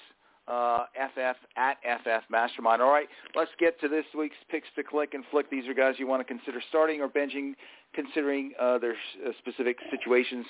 [0.48, 2.80] uh, FF at FF Mastermind.
[2.80, 5.50] All right, let's get to this week's picks to click and flick.
[5.50, 7.52] These are guys you want to consider starting or benching,
[7.94, 8.94] considering uh, their
[9.26, 10.46] uh, specific situations.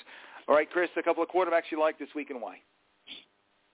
[0.47, 2.57] All right, Chris, a couple of quarterbacks you like this week and why?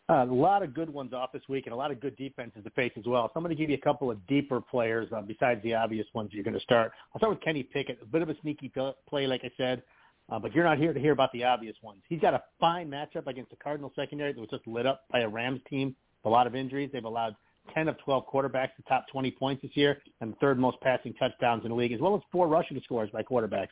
[0.08, 2.64] Uh, a lot of good ones off this week and a lot of good defenses
[2.64, 3.28] to face as well.
[3.28, 6.06] So I'm going to give you a couple of deeper players uh, besides the obvious
[6.14, 6.92] ones you're going to start.
[7.14, 7.98] I'll start with Kenny Pickett.
[8.04, 8.72] A bit of a sneaky
[9.10, 9.82] play, like I said,
[10.30, 12.02] uh, but you're not here to hear about the obvious ones.
[12.08, 15.22] He's got a fine matchup against the Cardinal secondary that was just lit up by
[15.22, 16.90] a Rams team a lot of injuries.
[16.92, 17.36] They've allowed
[17.74, 21.64] 10 of 12 quarterbacks to top 20 points this year and third most passing touchdowns
[21.64, 23.70] in the league, as well as four rushing scores by quarterbacks.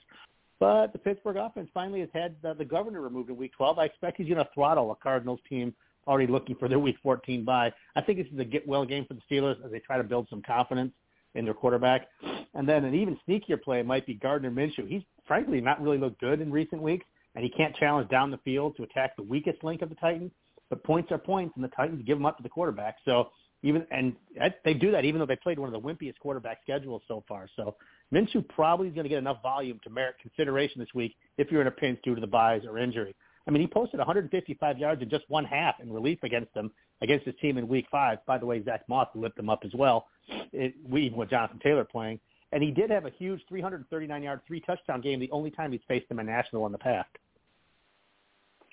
[0.60, 3.80] But the Pittsburgh offense finally has had the, the governor removed in Week 12.
[3.80, 5.74] I expect he's going to throttle a Cardinals team
[6.08, 7.72] already looking for their Week 14 bye.
[7.96, 10.04] I think this is a get well game for the Steelers as they try to
[10.04, 10.94] build some confidence
[11.36, 12.08] in their quarterback.
[12.54, 14.88] And then an even sneakier play might be Gardner Minshew.
[14.88, 18.38] He's frankly not really looked good in recent weeks, and he can't challenge down the
[18.40, 20.32] field to attack the weakest link of the Titans.
[20.70, 22.98] But points are points, and the Titans give them up to the quarterback.
[23.06, 23.30] So
[23.64, 24.16] even and
[24.66, 27.48] they do that even though they played one of the wimpiest quarterback schedules so far.
[27.56, 27.76] So
[28.14, 31.62] Minshew probably is going to get enough volume to merit consideration this week if you're
[31.62, 33.16] in a pinch due to the buys or injury.
[33.48, 36.72] I mean, he posted 155 yards in just one half in relief against them,
[37.02, 38.20] against his team in Week Five.
[38.26, 40.08] By the way, Zack Moss lit them up as well.
[40.88, 42.20] We even with Jonathan Taylor playing,
[42.54, 45.20] and he did have a huge 339-yard, three touchdown game.
[45.20, 47.10] The only time he's faced them in national in the past.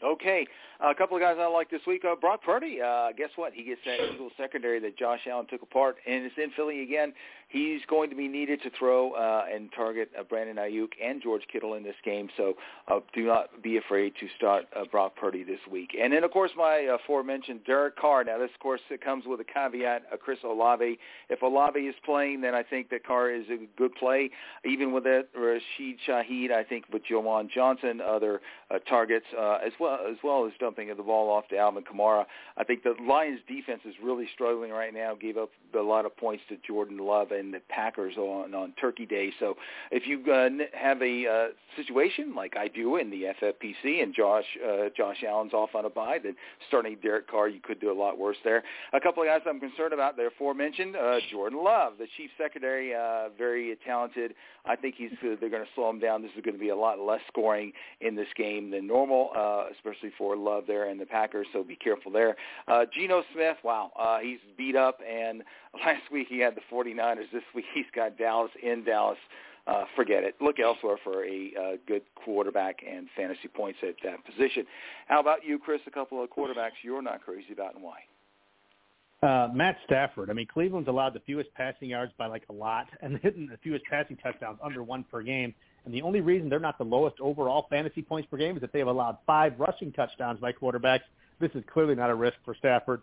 [0.02, 0.46] Okay,
[0.80, 2.04] a couple of guys I like this week.
[2.04, 3.52] Uh, Brock Purdy, uh, guess what?
[3.52, 7.12] He gets that Eagles secondary that Josh Allen took apart, and it's in Philly again.
[7.50, 11.42] He's going to be needed to throw uh, and target uh, Brandon Aiyuk and George
[11.50, 12.54] Kittle in this game, so
[12.86, 15.90] uh, do not be afraid to start uh, Brock Purdy this week.
[16.00, 18.22] And then, of course, my aforementioned Derek Carr.
[18.22, 20.96] Now, this, of course, it comes with a caveat, uh, Chris Olave.
[21.28, 24.30] If Olave is playing, then I think that Carr is a good play.
[24.64, 29.72] Even with that, Rashid Shaheed, I think with Juwan Johnson, other uh, targets, uh, as
[29.80, 32.26] well as well as dumping of the ball off to Alvin Kamara.
[32.56, 35.16] I think the Lions' defense is really struggling right now.
[35.20, 39.32] Gave up a lot of points to Jordan Love the Packers on on Turkey Day.
[39.38, 39.56] So
[39.90, 44.44] if you uh, have a uh, situation like I do in the FFPC and Josh
[44.66, 46.36] uh, Josh Allen's off on a bye, then
[46.68, 48.62] starting Derek Carr, you could do a lot worse there.
[48.92, 50.96] A couple of guys I'm concerned about, the aforementioned
[51.30, 54.34] Jordan Love, the Chief secondary, uh, very talented.
[54.66, 56.22] I think he's they're going to slow him down.
[56.22, 59.30] This is going to be a lot less scoring in this game than normal,
[59.74, 61.46] especially for Love there and the Packers.
[61.52, 62.36] So be careful there.
[62.68, 65.42] Uh, Geno Smith, wow, uh, he's beat up, and
[65.74, 67.29] last week he had the 49ers.
[67.32, 69.18] This week he's got Dallas in Dallas.
[69.66, 70.34] Uh, forget it.
[70.40, 74.64] Look elsewhere for a uh, good quarterback and fantasy points at that position.
[75.06, 75.80] How about you, Chris?
[75.86, 77.98] A couple of quarterbacks you're not crazy about and why?
[79.22, 80.30] Uh, Matt Stafford.
[80.30, 83.58] I mean, Cleveland's allowed the fewest passing yards by like a lot, and hitting the
[83.58, 85.54] fewest passing touchdowns under one per game.
[85.84, 88.72] And the only reason they're not the lowest overall fantasy points per game is that
[88.72, 91.00] they have allowed five rushing touchdowns by quarterbacks.
[91.38, 93.02] This is clearly not a risk for Stafford.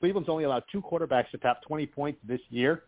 [0.00, 2.84] Cleveland's only allowed two quarterbacks to top 20 points this year.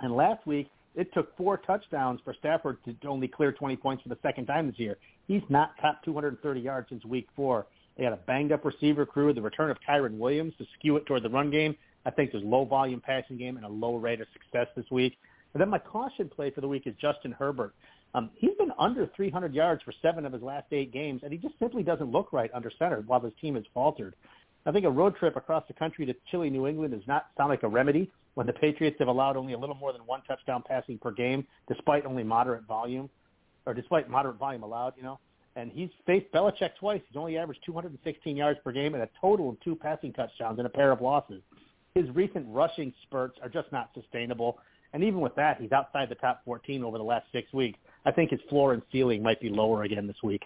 [0.00, 4.08] And last week, it took four touchdowns for Stafford to only clear 20 points for
[4.08, 4.98] the second time this year.
[5.28, 7.66] He's not top 230 yards since week four.
[7.96, 9.32] They had a banged-up receiver crew.
[9.32, 11.76] The return of Kyren Williams to skew it toward the run game.
[12.06, 15.18] I think there's low volume passing game and a low rate of success this week.
[15.52, 17.74] And then my caution play for the week is Justin Herbert.
[18.14, 21.38] Um, he's been under 300 yards for seven of his last eight games, and he
[21.38, 24.14] just simply doesn't look right under center while his team has faltered.
[24.66, 27.48] I think a road trip across the country to chilly New England does not sound
[27.48, 30.62] like a remedy when the Patriots have allowed only a little more than one touchdown
[30.66, 33.08] passing per game, despite only moderate volume,
[33.66, 35.18] or despite moderate volume allowed, you know.
[35.56, 37.00] And he's faced Belichick twice.
[37.08, 40.66] He's only averaged 216 yards per game and a total of two passing touchdowns and
[40.66, 41.42] a pair of losses.
[41.94, 44.58] His recent rushing spurts are just not sustainable.
[44.92, 47.78] And even with that, he's outside the top 14 over the last six weeks.
[48.04, 50.42] I think his floor and ceiling might be lower again this week.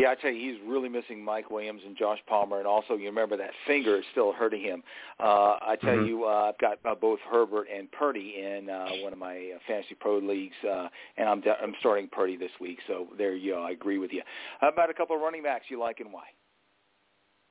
[0.00, 3.04] Yeah, I tell you, he's really missing Mike Williams and Josh Palmer, and also you
[3.04, 4.82] remember that finger is still hurting him.
[5.22, 6.06] Uh, I tell mm-hmm.
[6.06, 9.58] you, uh, I've got uh, both Herbert and Purdy in uh, one of my uh,
[9.68, 12.78] fantasy pro leagues, uh, and I'm de- I'm starting Purdy this week.
[12.86, 13.62] So there you go.
[13.62, 14.22] I agree with you.
[14.62, 16.24] How about a couple of running backs you like and why?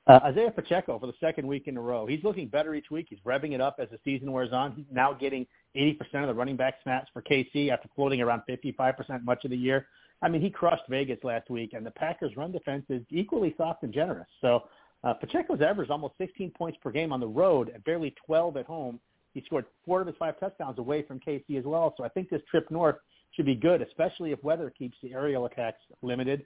[0.07, 2.07] Uh, Isaiah Pacheco for the second week in a row.
[2.07, 3.05] He's looking better each week.
[3.11, 4.71] He's revving it up as the season wears on.
[4.71, 5.45] He's now getting
[5.77, 9.57] 80% of the running back snaps for KC after floating around 55% much of the
[9.57, 9.85] year.
[10.21, 13.83] I mean, he crushed Vegas last week, and the Packers' run defense is equally soft
[13.83, 14.27] and generous.
[14.41, 14.63] So
[15.03, 18.65] uh, Pacheco's averaged almost 16 points per game on the road and barely 12 at
[18.65, 18.99] home.
[19.33, 21.93] He scored four of his five touchdowns away from KC as well.
[21.97, 22.97] So I think this trip north
[23.31, 26.45] should be good, especially if weather keeps the aerial attacks limited.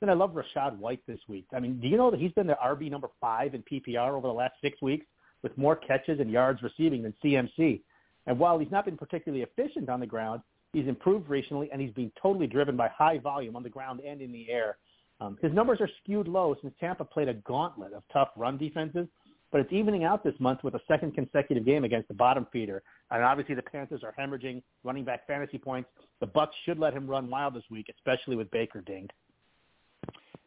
[0.00, 1.46] Then I love Rachaad White this week.
[1.54, 4.26] I mean, do you know that he's been the RB number five in PPR over
[4.26, 5.06] the last six weeks
[5.42, 7.80] with more catches and yards receiving than CMC?
[8.26, 11.92] And while he's not been particularly efficient on the ground, he's improved recently and he's
[11.92, 14.78] been totally driven by high volume on the ground and in the air.
[15.20, 19.06] Um, his numbers are skewed low since Tampa played a gauntlet of tough run defenses,
[19.50, 22.82] but it's evening out this month with a second consecutive game against the bottom feeder.
[23.10, 25.88] And obviously the Panthers are hemorrhaging running back fantasy points.
[26.20, 29.12] The Bucks should let him run wild this week, especially with Baker dinged.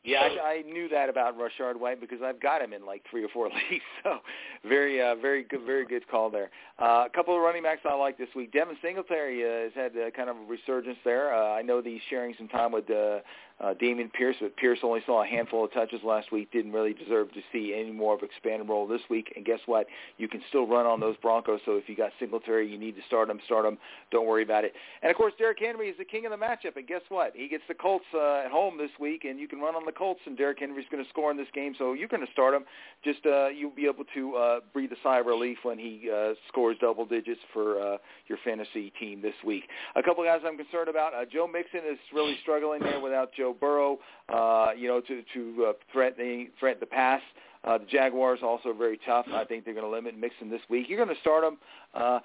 [0.04, 3.24] Yeah, I, I knew that about Rachaad White because I've got him in like three
[3.24, 3.84] or four leagues.
[4.04, 4.20] So,
[4.68, 6.50] very, uh, very good, very good call there.
[6.82, 8.54] Uh, a couple of running backs I like this week.
[8.54, 11.34] Devin Singletary uh, has had uh, kind of a resurgence there.
[11.34, 13.20] Uh, I know that he's sharing some time with uh,
[13.62, 16.52] uh, Dameon Pierce, but Pierce only saw a handful of touches last week.
[16.52, 19.34] Didn't really deserve to see any more of expanded role this week.
[19.36, 19.88] And guess what?
[20.18, 21.60] You can still run on those Broncos.
[21.66, 23.40] So if you got Singletary, you need to start him.
[23.46, 23.78] Start him.
[24.12, 24.74] Don't worry about it.
[25.02, 26.78] And of course, Derrick Henry is the king of the matchup.
[26.78, 27.34] And guess what?
[27.36, 29.92] He gets the Colts uh, at home this week, and you can run on the
[29.92, 30.22] Colts.
[30.26, 32.64] And Derrick Henry's going to score in this game, so you're going to start him.
[33.04, 36.34] Just uh, you'll be able to uh, breathe a sigh of relief when he uh,
[36.48, 39.64] scores double digits for uh, your fantasy team this week.
[39.96, 41.14] A couple guys I'm concerned about.
[41.14, 44.00] Uh, Joe Mixon is really struggling there without Joe Burrow.
[44.28, 47.22] Uh, you know, to to uh, threaten the threaten the pass.
[47.64, 49.26] Uh, the Jaguars also very tough.
[49.34, 50.88] I think they're going to limit Mixon this week.
[50.88, 51.58] You're going to start them.
[51.94, 52.20] Uh,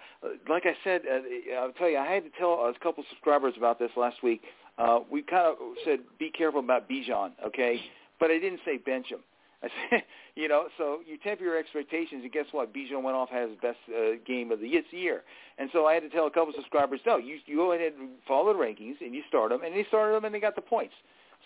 [0.49, 3.81] like I said, uh, I'll tell you, I had to tell a couple subscribers about
[3.81, 4.43] this last week.
[4.79, 7.81] Uh, we kind of said be careful about Bijan, okay?
[8.21, 9.21] But I didn't say bench him.
[9.63, 10.03] I said,
[10.37, 12.73] you know, so you temper your expectations, and guess what?
[12.73, 15.23] Bijan went off has his best uh, game of the year,
[15.59, 18.11] and so I had to tell a couple subscribers, no, you you go ahead and
[18.27, 20.63] follow the rankings, and you start them, and they started them, and they got the
[20.63, 20.95] points.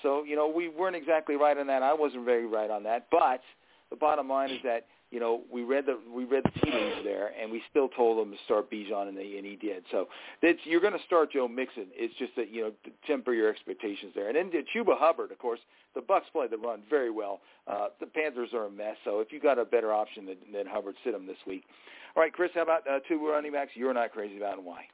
[0.03, 1.83] So you know, we weren't exactly right on that.
[1.83, 3.41] I wasn't very right on that, but
[3.91, 7.33] the bottom line is that you know we read the we read the tea there,
[7.41, 9.85] and we still told him to start Bijan, and, and he did.
[9.91, 10.09] So
[10.43, 11.87] that's you're going to start Joe Mixon.
[11.95, 12.73] It's just that you know
[13.07, 14.29] temper your expectations there.
[14.29, 15.61] And then Chuba Hubbard, of course,
[15.95, 17.41] the Bucks play the run very well.
[17.67, 20.67] Uh, the Panthers are a mess, so if you got a better option than, than
[20.67, 21.65] Hubbard, sit him this week.
[22.17, 24.85] All right, Chris, how about uh, two running backs you're not crazy about, and why?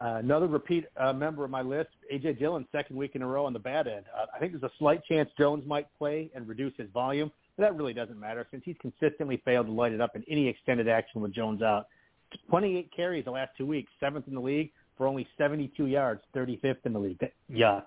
[0.00, 2.34] Uh, another repeat uh, member of my list, A.J.
[2.34, 4.04] Dillon, second week in a row on the bad end.
[4.16, 7.64] Uh, I think there's a slight chance Jones might play and reduce his volume, but
[7.64, 10.88] that really doesn't matter since he's consistently failed to light it up in any extended
[10.88, 11.86] action with Jones out.
[12.48, 16.76] 28 carries the last two weeks, seventh in the league for only 72 yards, 35th
[16.84, 17.18] in the league.
[17.50, 17.84] Yuck.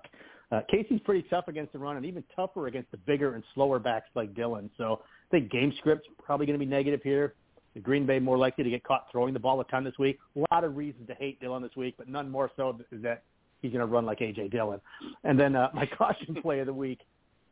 [0.52, 3.80] Uh, Casey's pretty tough against the run and even tougher against the bigger and slower
[3.80, 4.70] backs like Dillon.
[4.78, 7.36] So I think game script's probably going to be negative here.
[7.80, 10.20] Green Bay more likely to get caught throwing the ball a ton this week.
[10.36, 13.24] A lot of reasons to hate Dillon this week, but none more so is that
[13.62, 14.50] he's going to run like A.J.
[14.50, 14.82] Dillon.
[15.24, 17.00] And then uh, my caution play of the week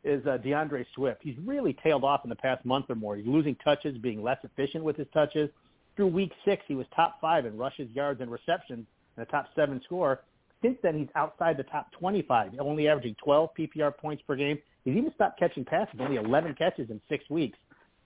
[0.04, 1.22] is uh, D'Andre Swift.
[1.24, 3.16] He's really tailed off in the past month or more.
[3.16, 5.50] He's losing touches, being less efficient with his touches.
[5.96, 8.86] Through week six, he was top five in rushes, yards, and receptions,
[9.18, 10.22] and a top seven score.
[10.62, 14.60] Since then, he's outside the top 25, only averaging 12 PPR points per game.
[14.86, 17.58] He's even stopped catching passes, only 11 catches in six weeks.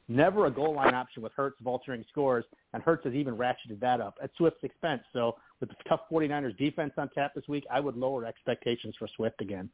[0.10, 4.02] Never a goal line option with Hurts vulturing scores, and Hurts has even ratcheted that
[4.02, 5.02] up at Swift's expense.
[5.14, 9.08] So with the tough 49ers defense on tap this week, I would lower expectations for
[9.16, 9.70] Swift again.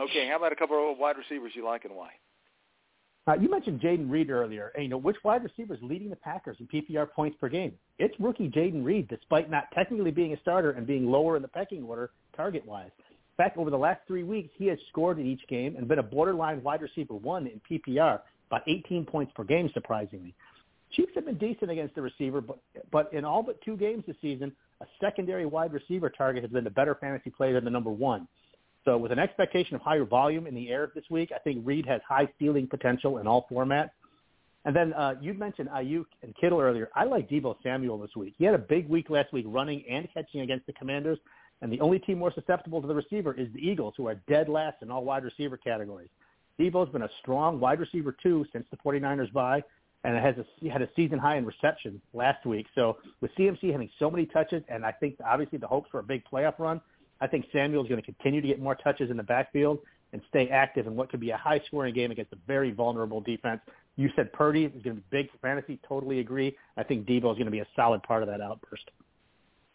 [0.00, 2.10] Okay, how about a couple of wide receivers you like and why?
[3.26, 4.72] Uh, you mentioned Jayden Reed earlier.
[4.74, 7.72] And, you know, which wide receiver is leading the Packers in PPR points per game?
[7.98, 11.48] It's rookie Jayden Reed, despite not technically being a starter and being lower in the
[11.48, 12.90] pecking order target-wise.
[12.98, 16.00] In fact, over the last three weeks, he has scored in each game and been
[16.00, 18.20] a borderline wide receiver one in PPR
[18.52, 20.34] about 18 points per game, surprisingly.
[20.92, 22.58] Chiefs have been decent against the receiver, but
[22.90, 26.64] but in all but two games this season, a secondary wide receiver target has been
[26.64, 28.28] the better fantasy player than the number one.
[28.84, 31.86] So with an expectation of higher volume in the air this week, I think Reed
[31.86, 33.90] has high stealing potential in all formats.
[34.64, 36.90] And then uh, you mentioned Aiyuk and Kittle earlier.
[36.94, 38.34] I like Deebo Samuel this week.
[38.36, 41.18] He had a big week last week running and catching against the Commanders.
[41.62, 44.48] And the only team more susceptible to the receiver is the Eagles, who are dead
[44.48, 46.10] last in all wide receiver categories.
[46.62, 49.62] Deebo's been a strong wide receiver too since the 49ers bye,
[50.04, 52.66] and it has a, had a season high in reception last week.
[52.74, 56.02] So with CMC having so many touches, and I think obviously the hopes for a
[56.04, 56.80] big playoff run,
[57.20, 59.78] I think Samuel's going to continue to get more touches in the backfield
[60.12, 63.60] and stay active in what could be a high-scoring game against a very vulnerable defense.
[63.96, 65.80] You said Purdy is going to be big for fantasy.
[65.88, 66.56] Totally agree.
[66.76, 68.90] I think Deebo is going to be a solid part of that outburst.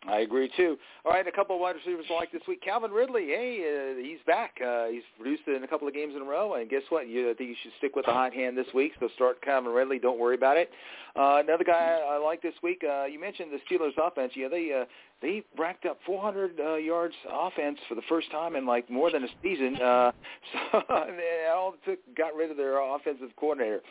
[0.08, 0.78] I agree too.
[1.06, 2.62] All right, a couple of wide receivers I like this week.
[2.62, 4.58] Calvin Ridley, hey, uh, he's back.
[4.65, 7.08] Uh, he's produced in a couple of games in a row, and guess what?
[7.10, 8.93] You I think you should stick with the hot hand this week.
[9.00, 10.00] So start Calvin Ridley.
[10.00, 10.70] Don't worry about it.
[11.15, 12.84] Uh, another guy I like this week.
[12.88, 14.32] Uh, you mentioned the Steelers' offense.
[14.36, 14.86] Yeah, they uh,
[15.22, 19.24] they racked up 400 uh, yards offense for the first time in like more than
[19.24, 19.76] a season.
[19.82, 20.12] Uh,
[20.72, 23.82] so they all took got rid of their offensive coordinator,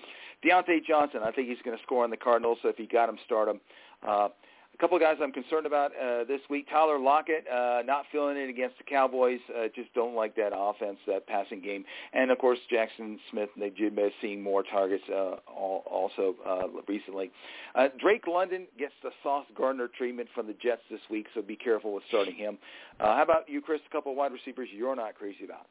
[0.45, 1.21] Diontae Johnson.
[1.25, 2.59] I think he's going to score on the Cardinals.
[2.63, 3.61] So if you got him, start him.
[4.07, 4.29] Uh,
[4.77, 6.69] A couple of guys I'm concerned about uh, this week.
[6.69, 9.41] Tyler Lockett, uh, not feeling it against the Cowboys.
[9.49, 11.83] Uh, just don't like that offense, that passing game.
[12.13, 17.31] And, of course, Jaxon Smith, they did seeing more targets uh, also uh, recently.
[17.75, 21.57] Uh, Drake London gets the Sauce Gardner treatment from the Jets this week, so be
[21.57, 22.59] careful with starting him.
[23.01, 23.81] Uh, how about you, Chris?
[23.89, 25.69] A couple of wide receivers you're not crazy about.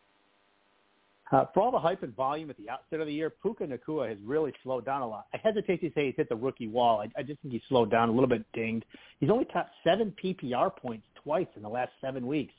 [1.31, 4.09] Uh, for all the hype and volume at the outset of the year, Puka Nacua
[4.09, 5.25] has really slowed down a lot.
[5.33, 7.01] I hesitate to say he's hit the rookie wall.
[7.01, 8.85] I, I just think he's slowed down a little bit dinged.
[9.19, 12.53] He's only topped seven PPR points twice in the last seven weeks.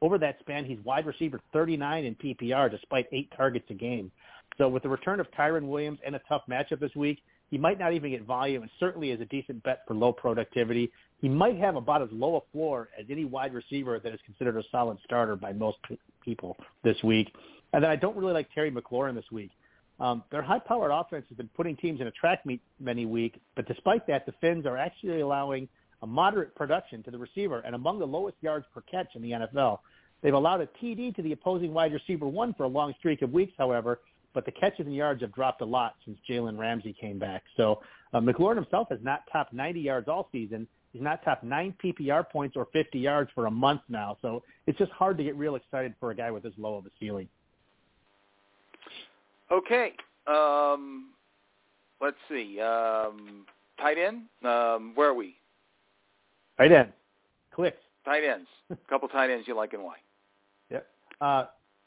[0.00, 4.10] Over that span, he's wide receiver 39 in PPR despite eight targets a game.
[4.56, 7.78] So with the return of Kyren Williams and a tough matchup this week, he might
[7.78, 10.90] not even get volume and certainly is a decent bet for low productivity.
[11.20, 14.56] He might have about as low a floor as any wide receiver that is considered
[14.56, 15.78] a solid starter by most
[16.22, 17.32] people this week.
[17.72, 19.50] And then I don't really like Terry McLaurin this week.
[20.00, 23.66] Um, their high-powered offense has been putting teams in a track meet many week, but
[23.66, 25.68] despite that, the Fins are actually allowing
[26.02, 29.32] a moderate production to the receiver and among the lowest yards per catch in the
[29.32, 29.80] NFL.
[30.22, 33.32] They've allowed a TD to the opposing wide receiver one for a long streak of
[33.32, 34.00] weeks, however,
[34.34, 37.42] but the catches and yards have dropped a lot since Jalen Ramsey came back.
[37.56, 37.80] So
[38.12, 40.66] uh, McLaurin himself has not topped 90 yards all season.
[40.92, 44.16] He's not topped nine PPR points or 50 yards for a month now.
[44.22, 46.86] So it's just hard to get real excited for a guy with this low of
[46.86, 47.28] a ceiling.
[49.50, 49.92] Okay.
[50.26, 51.10] Um,
[52.00, 52.60] let's see.
[52.60, 53.46] Um,
[53.80, 54.22] tight end.
[54.44, 55.36] Um, where are we?
[56.58, 56.92] Tight end.
[57.54, 57.78] Clicks.
[58.04, 58.48] Tight ends.
[58.70, 59.96] A couple tight ends you like and why?
[60.70, 60.86] Yep.
[61.20, 61.44] Uh,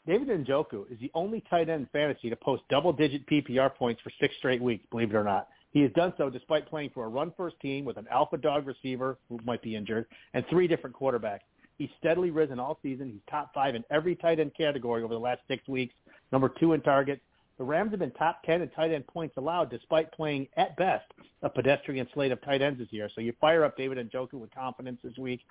[0.07, 4.11] David Njoku is the only tight end in fantasy to post double-digit PPR points for
[4.19, 5.47] six straight weeks, believe it or not.
[5.71, 9.17] He has done so despite playing for a run-first team with an alpha dog receiver
[9.29, 11.41] who might be injured and three different quarterbacks.
[11.77, 13.09] He's steadily risen all season.
[13.09, 15.93] He's top five in every tight end category over the last six weeks,
[16.31, 17.21] number two in targets,
[17.61, 21.05] the Rams have been top 10 in tight end points allowed despite playing, at best,
[21.43, 23.07] a pedestrian slate of tight ends this year.
[23.13, 25.41] So you fire up David Njoku with confidence this week.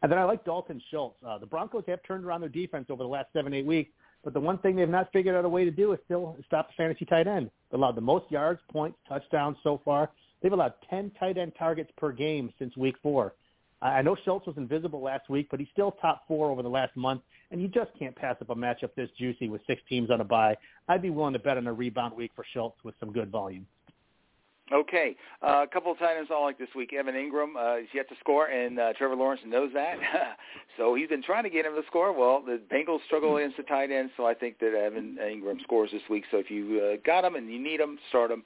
[0.00, 1.16] And then I like Dalton Schultz.
[1.26, 3.90] Uh, the Broncos have turned around their defense over the last seven, eight weeks,
[4.22, 6.68] but the one thing they've not figured out a way to do is still stop
[6.68, 7.50] the fantasy tight end.
[7.72, 10.10] They've allowed the most yards, points, touchdowns so far.
[10.40, 13.34] They've allowed 10 tight end targets per game since week four.
[13.82, 16.96] I know Schultz was invisible last week, but he's still top four over the last
[16.96, 20.20] month, and you just can't pass up a matchup this juicy with six teams on
[20.20, 20.56] a bye.
[20.88, 23.66] I'd be willing to bet on a rebound week for Schultz with some good volume.
[24.70, 26.92] Okay, uh, a couple of tight ends I like this week.
[26.92, 29.96] Evan Engram uh, is yet to score, and uh, Trevor Lawrence knows that.
[30.76, 32.12] so he's been trying to get him to score.
[32.12, 35.90] Well, the Bengals struggle against the tight ends, so I think that Evan Engram scores
[35.90, 36.24] this week.
[36.30, 38.44] So if you uh, got him and you need him, start him.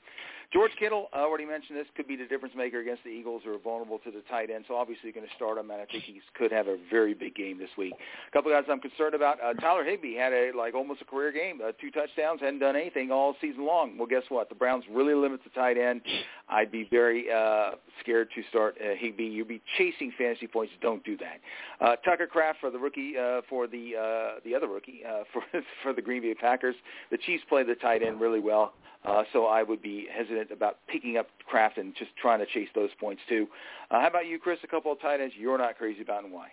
[0.53, 3.55] George Kittle, I already mentioned this, could be the difference maker against the Eagles who
[3.55, 4.67] are vulnerable to the tight end.
[4.69, 7.35] So obviously going to start him, and I think he could have a very big
[7.35, 7.95] game this week.
[8.29, 9.39] A couple guys I'm concerned about.
[9.43, 12.77] Uh, Tyler Higbee had a like almost a career game, uh, two touchdowns, hadn't done
[12.77, 13.97] anything all season long.
[13.97, 14.51] Well, guess what?
[14.51, 16.03] The Browns really limit the tight end.
[16.51, 19.25] I'd be very uh, scared to start uh, Higbee.
[19.25, 20.75] You'd be chasing fantasy points.
[20.83, 21.41] Don't do that.
[21.81, 25.43] Uh, Tucker Kraft for the rookie, uh, for the uh, the other rookie uh, for
[25.83, 26.75] for the Green Bay Packers.
[27.11, 28.75] The Chiefs play the tight end really well.
[29.05, 32.69] Uh, so I would be hesitant about picking up Kraft and just trying to chase
[32.75, 33.49] those points too.
[33.91, 34.59] Uh, how about you, Chris?
[34.63, 36.49] A couple of tight ends you're not crazy about and why?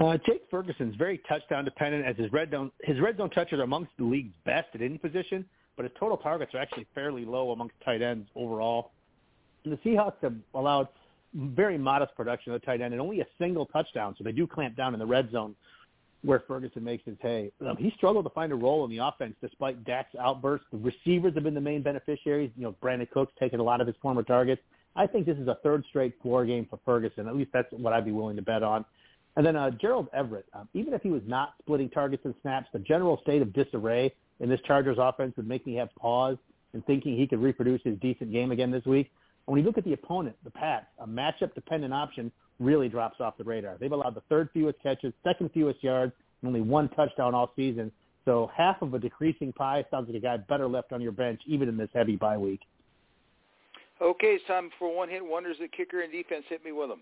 [0.00, 3.62] Uh, Jake Ferguson's very touchdown dependent as his red zone his red zone touches are
[3.62, 5.44] amongst the league's best at any position,
[5.76, 8.90] but his total targets are actually fairly low amongst tight ends overall.
[9.64, 10.88] And the Seahawks have allowed
[11.34, 14.46] very modest production of the tight end and only a single touchdown, so they do
[14.46, 15.54] clamp down in the red zone
[16.24, 17.50] where Ferguson makes his hay.
[17.66, 20.66] Um, he struggled to find a role in the offense despite Dak's outbursts.
[20.70, 22.50] The receivers have been the main beneficiaries.
[22.56, 24.62] You know, Brandin Cooks taking a lot of his former targets.
[24.94, 27.26] I think this is a third straight floor game for Ferguson.
[27.26, 28.84] At least that's what I'd be willing to bet on.
[29.36, 32.68] And then uh, Gerald Everett, um, even if he was not splitting targets and snaps,
[32.72, 36.36] the general state of disarray in this Chargers offense would make me have pause
[36.74, 39.10] in thinking he could reproduce his decent game again this week.
[39.46, 42.30] When you look at the opponent, the Pats, a matchup-dependent option
[42.62, 43.76] really drops off the radar.
[43.78, 47.92] They've allowed the third fewest catches, second fewest yards, and only one touchdown all season.
[48.24, 51.40] So half of a decreasing pie sounds like a guy better left on your bench,
[51.46, 52.60] even in this heavy bye week.
[54.00, 56.44] Okay, it's time for one hit wonders at kicker and defense.
[56.48, 57.00] Hit me with them.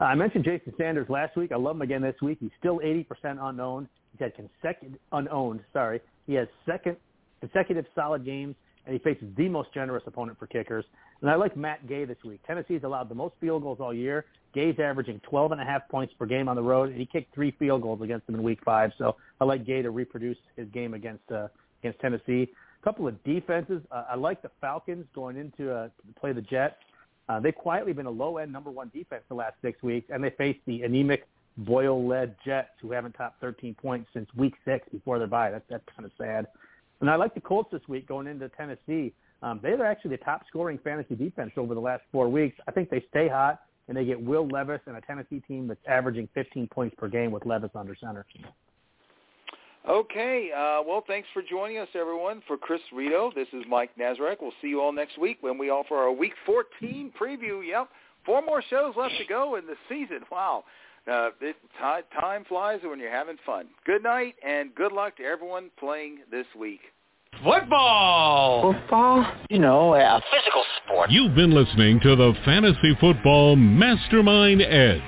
[0.00, 1.52] Uh, I mentioned Jason Sanders last week.
[1.52, 2.38] I love him again this week.
[2.40, 3.06] He's still 80%
[3.40, 3.88] unknown.
[4.12, 5.60] He's had consecutive unowned.
[5.72, 6.96] Sorry, he has second
[7.40, 10.84] consecutive solid games and he faces the most generous opponent for kickers.
[11.20, 12.40] And I like Matt Gay this week.
[12.46, 14.24] Tennessee's allowed the most field goals all year.
[14.54, 17.34] Gay's averaging 12 and a half points per game on the road, and he kicked
[17.34, 18.92] three field goals against them in Week Five.
[18.96, 21.48] So I like Gay to reproduce his game against uh,
[21.82, 22.48] against Tennessee.
[22.80, 23.82] A couple of defenses.
[23.90, 26.76] Uh, I like the Falcons going into uh, play the Jets.
[27.28, 30.30] Uh, they've quietly been a low-end number one defense the last six weeks, and they
[30.30, 31.26] face the anemic
[31.58, 35.50] Boyle-led Jets, who haven't topped 13 points since Week Six before their bye.
[35.50, 36.46] That's that's kind of sad.
[37.00, 39.12] And I like the Colts this week going into Tennessee.
[39.42, 42.56] Um, they're actually the top scoring fantasy defense over the last four weeks.
[42.66, 45.80] I think they stay hot, and they get Will Levis and a Tennessee team that's
[45.86, 48.24] averaging 15 points per game with Levis under center.
[49.88, 50.50] Okay.
[50.52, 52.42] Uh, well, thanks for joining us, everyone.
[52.46, 54.36] For Chris Rito, this is Mike Nazarek.
[54.40, 57.66] We'll see you all next week when we offer our Week 14 preview.
[57.66, 57.88] Yep,
[58.24, 60.20] four more shows left to go in the season.
[60.32, 60.64] Wow.
[61.10, 63.68] Uh, it, t- time flies when you're having fun.
[63.84, 66.80] Good night and good luck to everyone playing this week.
[67.44, 68.72] Football!
[68.72, 69.26] Football?
[69.50, 71.10] You know, a physical sport.
[71.10, 75.02] You've been listening to the Fantasy Football Mastermind Edge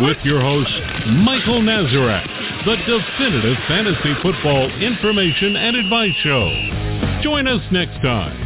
[0.00, 0.70] with your host,
[1.06, 2.26] Michael Nazarek,
[2.64, 7.20] the definitive fantasy football information and advice show.
[7.22, 8.36] Join us next time.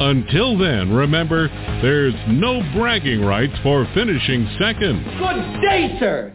[0.00, 1.48] Until then, remember,
[1.82, 5.04] there's no bragging rights for finishing second.
[5.18, 6.34] Good day, sir.